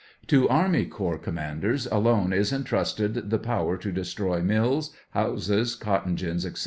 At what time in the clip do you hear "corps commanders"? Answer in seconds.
0.87-1.85